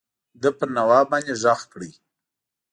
[0.41, 1.91] ده پر نواب باندي ږغ کړی.